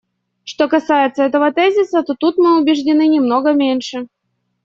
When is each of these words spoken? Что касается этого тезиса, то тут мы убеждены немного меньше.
Что 0.43 0.67
касается 0.67 1.21
этого 1.21 1.53
тезиса, 1.53 2.01
то 2.01 2.15
тут 2.15 2.37
мы 2.39 2.59
убеждены 2.59 3.07
немного 3.07 3.53
меньше. 3.53 4.07